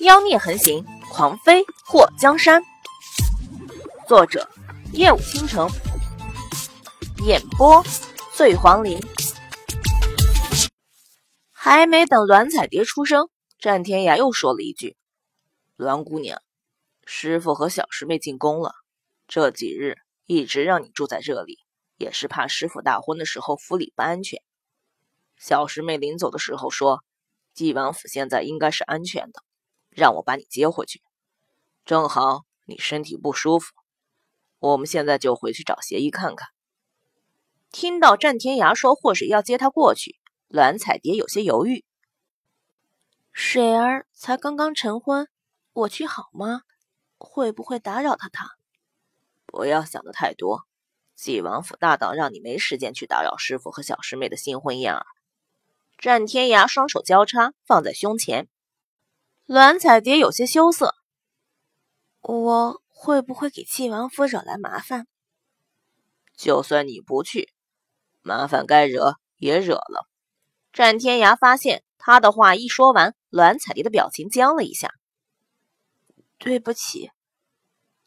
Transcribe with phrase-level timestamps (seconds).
[0.00, 2.64] 妖孽横行，狂飞祸江山。
[4.08, 4.48] 作者：
[4.94, 5.68] 夜舞倾城，
[7.26, 7.84] 演播：
[8.32, 8.98] 醉黄林。
[11.52, 13.28] 还没等栾彩蝶出声，
[13.58, 14.96] 战天涯又说了一句
[15.76, 16.40] ：“栾姑娘，
[17.04, 18.72] 师傅和小师妹进宫了，
[19.28, 21.58] 这几日一直让你住在这里，
[21.98, 24.40] 也是怕师傅大婚的时候府里不安全。
[25.36, 27.04] 小师妹临走的时候说，
[27.52, 29.42] 纪王府现在应该是安全的。”
[29.90, 31.02] 让我把你接回去，
[31.84, 33.72] 正好你身体不舒服，
[34.58, 36.48] 我们现在就回去找协议看看。
[37.70, 41.84] 听到战天涯说祸水要接他过去，栾彩蝶有些犹豫。
[43.32, 45.28] 水儿才刚刚成婚，
[45.72, 46.62] 我去好吗？
[47.18, 48.56] 会不会打扰到他？
[49.46, 50.66] 不要想的太多，
[51.14, 55.04] 纪王府大当让你没时间去打扰师傅和小师妹的新婚燕尔。
[55.98, 58.48] 战天涯双手交叉放在胸前。
[59.52, 60.94] 栾彩蝶有些羞涩，
[62.20, 65.08] 我会不会给纪王府惹来麻烦？
[66.36, 67.48] 就算你不去，
[68.22, 70.06] 麻烦该惹也惹了。
[70.72, 74.94] 战天涯发现他的话一说完，栾彩蝶的表情僵了一下。
[76.38, 77.10] 对不起，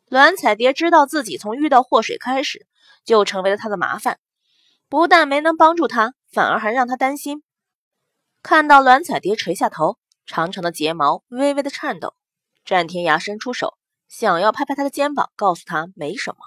[0.07, 2.65] 栾彩蝶知道自己从遇到祸水开始
[3.03, 4.17] 就成为了他的麻烦，
[4.87, 7.43] 不但没能帮助他，反而还让他担心。
[8.41, 9.97] 看到栾彩蝶垂下头。
[10.25, 12.15] 长长的睫毛微微的颤抖，
[12.65, 16.37] 战天涯伸出手，想要拍拍他的肩膀，告诉他没什么。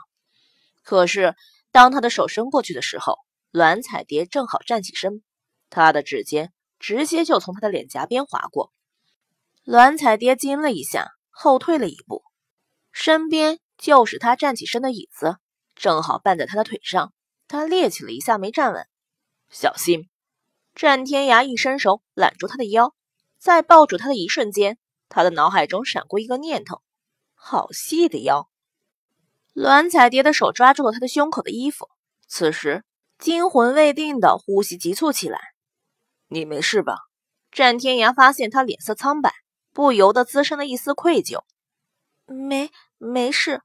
[0.82, 1.34] 可是
[1.72, 3.18] 当他的手伸过去的时候，
[3.50, 5.22] 栾彩蝶正好站起身，
[5.68, 8.72] 他的指尖直接就从他的脸颊边划过。
[9.64, 12.22] 栾彩蝶惊了一下，后退了一步，
[12.92, 15.36] 身边就是他站起身的椅子，
[15.74, 17.12] 正好绊在他的腿上。
[17.48, 18.88] 他趔趄了一下，没站稳，
[19.50, 20.08] 小心！
[20.74, 22.95] 战天涯一伸手揽住他的腰。
[23.38, 26.82] 在抱住他的一瞬间，他的脑海中闪过一个念头：
[27.34, 28.48] 好细的腰。
[29.52, 31.88] 栾彩蝶的手抓住了他的胸口的衣服，
[32.26, 32.84] 此时
[33.18, 35.40] 惊魂未定的呼吸急促起来。
[36.28, 36.98] 你没事吧？
[37.52, 39.32] 战天涯发现他脸色苍白，
[39.72, 41.42] 不由得滋生了一丝愧疚。
[42.26, 43.62] 没没事。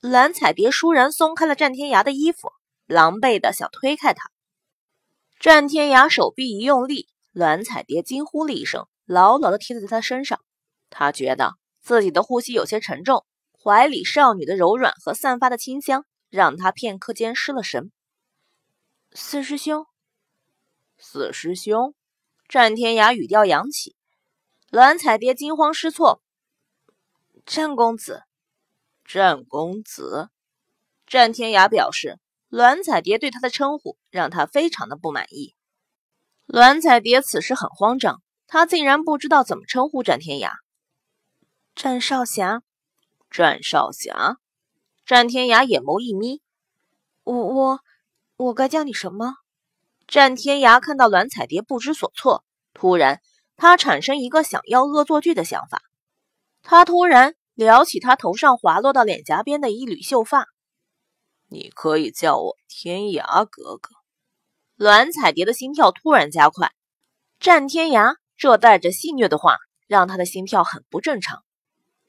[0.00, 2.52] 栾彩蝶倏然松开了战天涯的衣服，
[2.86, 4.30] 狼狈的想推开他。
[5.40, 8.86] 战天涯手臂一用力，栾彩蝶惊呼了一声。
[9.12, 10.40] 牢牢地贴在他身上，
[10.88, 11.52] 他觉得
[11.82, 13.26] 自己的呼吸有些沉重，
[13.62, 17.92] 怀里少女的柔软和散发的清香，让他片刻间失了神。
[19.12, 19.84] 四师兄，
[20.96, 21.94] 四师兄，
[22.48, 23.94] 战天涯语调扬起，
[24.70, 26.22] 栾彩蝶惊慌失措。
[27.44, 28.22] 战公子，
[29.04, 30.30] 战公子，
[31.06, 32.18] 战天涯表示，
[32.48, 35.54] 栾彩蝶对他的称呼让他非常的不满意。
[36.46, 38.22] 栾彩蝶此时很慌张。
[38.52, 40.50] 他竟然不知道怎么称呼战天涯。
[41.74, 42.60] 战少侠，
[43.30, 44.36] 战少侠，
[45.06, 46.42] 战天涯眼眸一眯，
[47.24, 47.80] 我我
[48.36, 49.36] 我该叫你什么？
[50.06, 53.22] 战天涯看到栾彩蝶不知所措，突然
[53.56, 55.80] 他产生一个想要恶作剧的想法。
[56.62, 60.46] 他突然撩起他头上滑落到脸颊边的一缕秀发，
[61.48, 63.94] 你可以叫我天涯哥哥。
[64.76, 66.70] 栾彩蝶的心跳突然加快，
[67.40, 68.16] 战天涯。
[68.42, 71.44] 这带着戏谑的话，让他的心跳很不正常。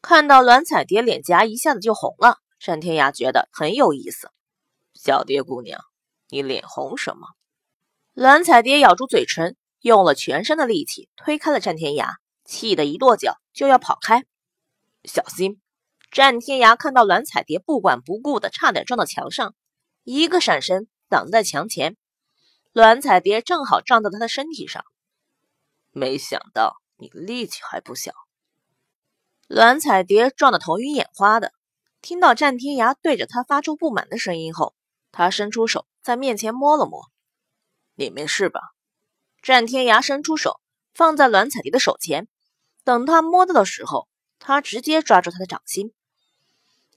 [0.01, 4.31] 看到栾彩蝶脸颊一下子就红了，单天涯觉得很有意思。
[4.95, 5.79] 小蝶姑娘，
[6.29, 7.27] 你脸红什么？
[8.15, 14.25] 栾彩蝶咬住嘴唇，用了全身的力气推开了战天涯，气得一跺脚就要跑开。
[15.03, 15.61] 小心！
[16.09, 19.53] 战天涯看到栾彩蝶不管不顾的差点撞到墙上，
[20.03, 21.95] 一个闪身挡在墙前，
[22.71, 24.83] 栾彩蝶正好撞到他的身体上。
[25.95, 28.13] 没想到你力气还不小，
[29.47, 31.53] 栾彩蝶撞得头晕眼花的。
[32.01, 34.73] 听到战天涯对着他发出不满的声音后，
[35.11, 37.11] 他伸出手在面前摸了摸。
[37.93, 38.59] 你没事吧？
[39.43, 40.59] 战天涯伸出手
[40.95, 42.27] 放在栾彩蝶的手前，
[42.83, 44.07] 等他摸到的时候，
[44.39, 45.93] 他直接抓住他的掌心。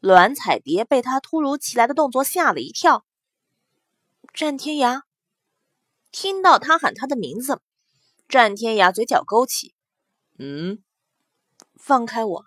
[0.00, 3.04] 栾彩蝶被他突如其来的动作吓了一跳。
[4.32, 5.02] 战天涯
[6.10, 7.60] 听到他喊他的名字。
[8.28, 9.73] 战天涯嘴角勾起，
[10.38, 10.82] 嗯，
[11.75, 12.44] 放开我！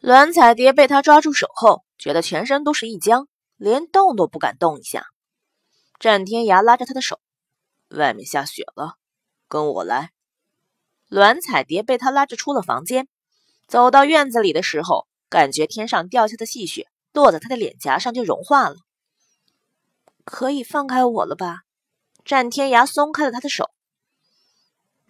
[0.00, 3.26] 栾彩蝶被他抓住手后，觉得全身都是一僵，
[3.56, 5.06] 连动都不敢动一下。
[5.98, 7.18] 战天涯拉着他的手，
[7.88, 8.96] 外面下雪了，
[9.48, 10.12] 跟我来。
[11.08, 13.08] 栾彩蝶被他拉着出了房间，
[13.66, 18.76] 走到院子里的时候，感觉天上掉下的细雪落在他的脸颊上就融化了。
[20.24, 21.62] 可以放开我了吧？
[22.22, 23.70] 战天涯松开了他的手。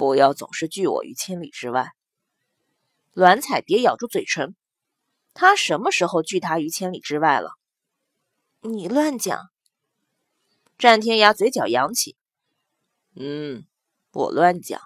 [0.01, 1.93] 不要总是拒我于千里之外。
[3.13, 4.57] 栾彩蝶咬住嘴唇，
[5.35, 7.59] 他什么时候拒他于千里之外了？
[8.63, 9.51] 你乱讲！
[10.79, 12.17] 战天涯嘴角扬起，
[13.15, 13.67] 嗯，
[14.13, 14.81] 我乱讲。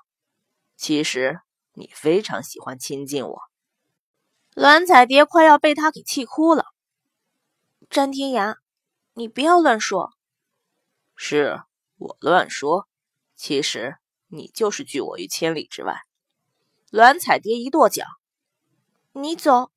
[0.77, 1.39] 其实
[1.75, 3.41] 你非常喜欢亲近我。
[4.57, 6.65] 栾彩蝶快要被他给气哭了。
[7.89, 8.57] 战天涯，
[9.13, 10.11] 你不要乱说。
[11.15, 11.63] 是
[11.99, 12.89] 我乱说，
[13.37, 13.97] 其实
[14.35, 16.01] 你就是拒我于千里之外。
[16.91, 18.05] 栾彩蝶一跺脚，
[19.13, 19.71] 你走。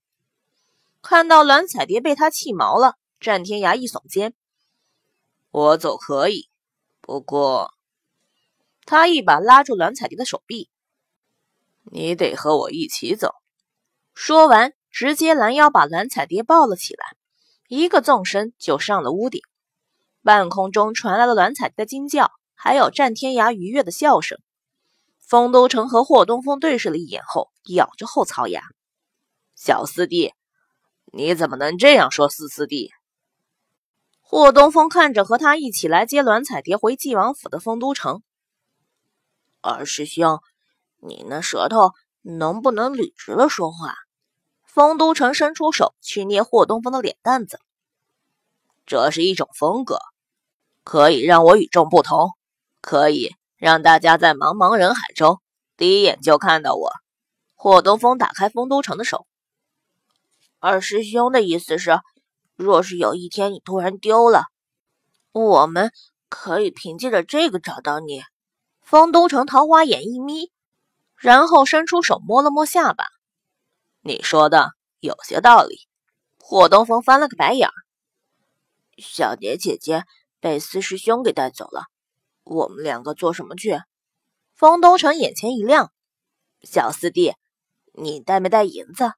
[1.02, 4.34] 看到栾彩蝶被他气毛了，战天涯一耸肩
[5.52, 6.50] ：“我走可以，
[7.02, 7.74] 不过……”
[8.86, 10.70] 他一把拉住栾彩蝶的手臂
[11.92, 13.36] ：“你得和我一起走。”
[14.14, 17.16] 说完，直接拦腰把栾彩蝶抱了起来，
[17.68, 19.42] 一个纵身就上了屋顶。
[20.24, 24.40] 半空中传来了栾彩蝶的惊叫，还有战天涯愉悦的笑声。
[25.28, 28.62] 丰都城和霍东风对视了一眼后，咬着后槽牙
[29.56, 30.34] ：“小四弟，
[31.12, 32.92] 你怎么能这样说四四弟？”
[34.24, 38.24] 霍东风看着和他一起来接栾彩蝶回晋王府的丰都城，
[39.60, 40.40] 二师兄，
[40.98, 41.92] 你那舌头
[42.22, 43.96] 能不能捋直了说话？
[44.64, 47.60] 丰都城伸出手去捏霍东风的脸蛋子，
[48.86, 50.00] 这是一种风格，
[50.86, 52.32] 可以让我与众不同，
[52.80, 55.42] 可以让大家在茫茫人海中
[55.76, 56.92] 第一眼就看到我。
[57.56, 59.26] 霍东风打开丰都城的手，
[60.60, 62.00] 二师兄的意思是，
[62.56, 64.46] 若是有一天你突然丢了，
[65.32, 65.92] 我们
[66.30, 68.22] 可以凭借着这个找到你。
[68.82, 70.52] 丰都城桃花眼一眯，
[71.16, 73.06] 然后伸出手摸了摸下巴。
[74.02, 74.70] 你说的
[75.00, 75.88] 有些道理。
[76.40, 77.74] 霍东风翻了个白眼儿。
[78.98, 80.06] 小蝶姐姐
[80.40, 81.88] 被四师兄给带走了，
[82.50, 83.80] 我们两个做什么去？
[84.56, 85.92] 风东城眼前一亮。
[86.62, 87.36] 小四弟，
[87.94, 89.12] 你带没带银子？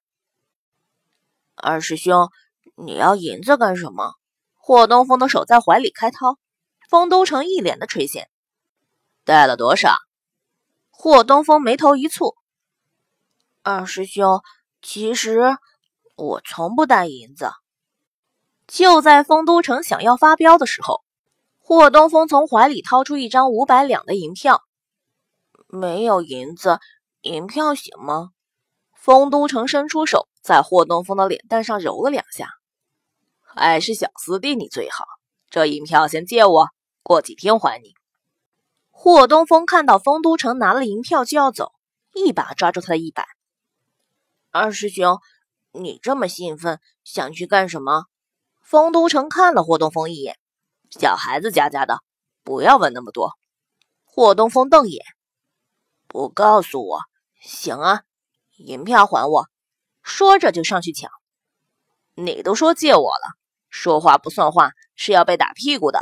[1.56, 2.30] 二师兄，
[2.76, 4.16] 你要银子干什么？
[4.56, 6.38] 霍东风的手在怀里开掏。
[6.90, 8.26] 风都城一脸的垂涎。
[9.24, 9.96] 带了多少？
[10.90, 12.36] 霍东风眉头一蹙。
[13.62, 14.42] 二师兄。
[14.82, 15.58] 其实
[16.16, 17.52] 我从不带银子。
[18.66, 21.04] 就在丰都城想要发飙的时候，
[21.70, 24.64] 霍东风从怀里掏出一张五百两的银票。
[25.68, 26.80] 没有银子，
[27.22, 28.32] 银票行吗？
[28.96, 32.50] 丰都城伸出手，在霍东风的脸蛋上揉了两下。
[33.40, 35.06] 还是小师弟你最好。
[35.52, 36.70] 这银票先借我，
[37.04, 37.94] 过几天还你。
[38.90, 41.74] 霍东风看到丰都城拿了银票就要走，
[42.16, 43.28] 一把抓住他的衣摆。
[44.50, 45.20] 二师兄，
[45.72, 48.06] 你这么兴奋，想去干什么？
[48.60, 50.40] 丰都城看了霍东风一眼，
[50.90, 52.00] 小孩子家家的，
[52.44, 53.38] 不要问那么多。
[54.06, 55.04] 霍东风瞪眼，
[56.08, 57.02] 不告诉我，
[57.42, 58.04] 行啊，
[58.58, 59.48] 银票还我。
[60.02, 61.12] 说着就上去抢。
[62.16, 63.38] 你都说借我了，
[63.70, 66.02] 说话不算话是要被打屁股的。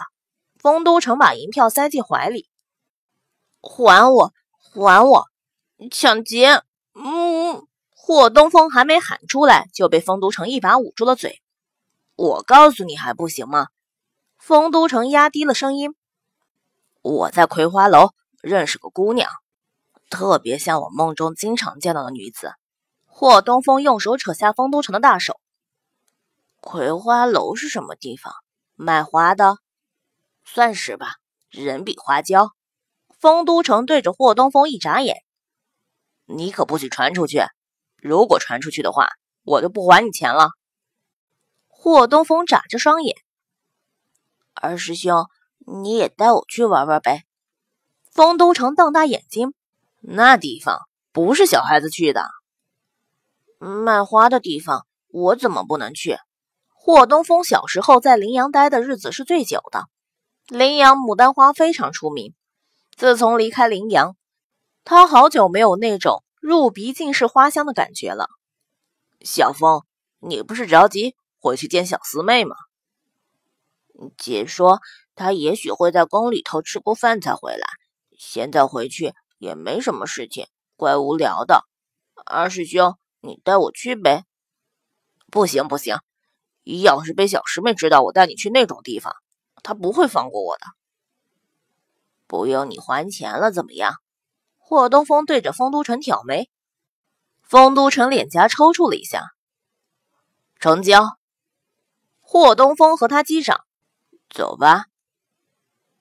[0.59, 2.49] 丰都城把银票塞进怀里，
[3.61, 4.33] 还我，
[4.73, 5.25] 还我，
[5.91, 6.63] 抢劫！
[6.93, 7.67] 嗯。
[7.91, 11.41] 霍东风还没喊出来，就被丰都城一把捂住了嘴。
[12.15, 13.67] 我告诉你还不行吗？
[14.37, 15.95] 丰都城压低了声音
[17.01, 18.11] ：“我在葵花楼
[18.41, 19.29] 认识个姑娘，
[20.09, 22.53] 特别像我梦中经常见到的女子。”
[23.05, 25.39] 霍东风用手扯下丰都城的大手
[26.61, 28.33] ：“葵花楼是什么地方？
[28.75, 29.57] 卖花的？
[30.45, 31.15] 算是吧，
[31.49, 32.51] 人比花娇。”
[33.19, 35.17] 丰都城对着霍东风一眨眼
[36.25, 37.41] ：“你可不许传出去。”
[37.99, 39.09] 如果传出去的话，
[39.43, 40.51] 我就不还你钱了。
[41.67, 43.15] 霍东风眨着双眼，
[44.61, 45.25] 二师兄，
[45.65, 47.23] 你也带我去玩玩呗。
[48.11, 49.53] 丰都城瞪大眼睛，
[50.01, 52.29] 那地方不是小孩子去的。
[53.59, 56.17] 卖花的地方，我怎么不能去？
[56.73, 59.85] 霍东风小时候在林阳待的日子是最久的，
[60.47, 62.33] 林阳牡丹花非常出名。
[62.95, 64.15] 自从离开林阳，
[64.83, 66.23] 他好久没有那种。
[66.39, 68.29] 入鼻尽是花香的感觉了，
[69.19, 69.81] 小风，
[70.19, 72.55] 你不是着急回去见小师妹吗？
[74.17, 74.79] 姐说
[75.15, 77.67] 她也许会在宫里头吃过饭才回来，
[78.17, 81.63] 现在回去也没什么事情，怪无聊的。
[82.25, 84.25] 二师兄，你带我去呗？
[85.29, 85.97] 不行不行，
[86.63, 89.15] 要是被小师妹知道我带你去那种地方，
[89.63, 90.65] 她不会放过我的。
[92.27, 93.95] 不用你还钱了，怎么样？
[94.57, 96.49] 霍东风对着丰都城挑眉，
[97.41, 99.31] 丰都城脸颊抽搐了一下。
[100.59, 101.17] 成交。
[102.19, 103.65] 霍东风和他击掌，
[104.29, 104.85] 走吧。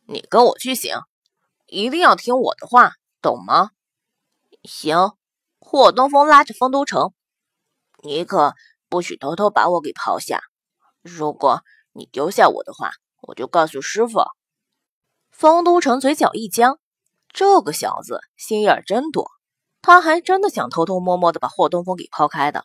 [0.07, 1.01] 你跟我去行，
[1.67, 3.71] 一定要听我的话，懂吗？
[4.65, 5.13] 行。
[5.59, 7.13] 霍东风拉着丰都城
[8.05, 8.55] 你可
[8.89, 10.41] 不许偷偷把我给抛下。
[11.03, 12.93] 如果你丢下我的话，
[13.23, 14.21] 我就告诉师傅。
[15.33, 16.79] 丰都城嘴角一僵，
[17.33, 19.29] 这个小子心眼真多，
[19.83, 22.65] 他还真的想偷偷摸摸的把霍东风给抛开的。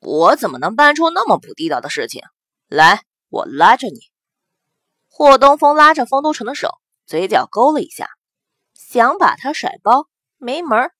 [0.00, 2.22] 我怎么能办出那么不地道的事情？
[2.66, 4.00] 来，我拉着你。
[5.18, 6.74] 霍东风拉着丰都城的手，
[7.06, 8.10] 嘴角勾了一下，
[8.74, 10.90] 想把他甩包，没门。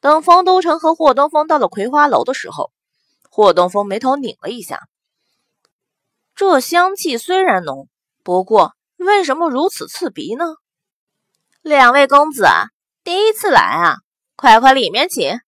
[0.00, 2.70] 等丰都城和霍东风到了葵花楼的时候，
[3.30, 4.82] 霍东风眉头拧了一下。
[6.34, 7.88] 这香气虽然浓，
[8.22, 10.44] 不过为什么如此刺鼻呢？
[11.62, 12.46] 两位公子
[13.02, 13.96] 第一次来啊，
[14.36, 15.40] 快快里面请。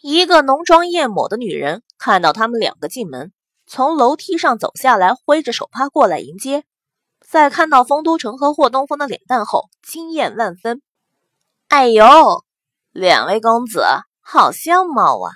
[0.00, 3.32] 一个浓妆艳抹的女人看到他们两个进门，
[3.66, 6.64] 从楼梯上走下来，挥着手帕过来迎接。
[7.20, 10.82] 在看到丰都城和霍东风的脸蛋后，惊艳万分。
[11.68, 12.44] 哎呦，
[12.92, 13.82] 两位公子
[14.20, 15.32] 好相貌啊！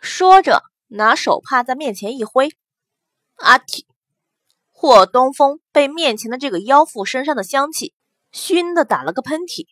[0.00, 2.50] 说着，拿手帕在面前一挥。
[3.36, 3.84] 阿嚏！
[4.70, 7.94] 霍东风被面前的这个妖妇身上的香气
[8.32, 9.66] 熏得打了个喷嚏。